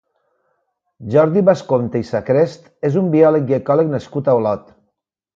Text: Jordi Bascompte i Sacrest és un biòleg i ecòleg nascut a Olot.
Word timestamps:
Jordi 1.15 1.43
Bascompte 1.49 2.01
i 2.03 2.07
Sacrest 2.07 2.65
és 2.89 2.97
un 3.01 3.11
biòleg 3.15 3.53
i 3.53 3.57
ecòleg 3.61 3.93
nascut 3.97 4.31
a 4.31 4.35
Olot. 4.39 4.65